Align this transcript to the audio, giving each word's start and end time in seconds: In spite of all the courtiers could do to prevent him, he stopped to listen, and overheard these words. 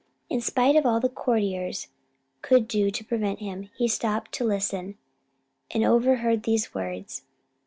In 0.31 0.41
spite 0.41 0.75
of 0.75 0.83
all 0.83 0.99
the 0.99 1.09
courtiers 1.09 1.89
could 2.41 2.67
do 2.67 2.89
to 2.89 3.03
prevent 3.05 3.37
him, 3.37 3.69
he 3.77 3.87
stopped 3.87 4.31
to 4.31 4.43
listen, 4.43 4.97
and 5.69 5.83
overheard 5.83 6.41
these 6.41 6.73
words. 6.73 7.21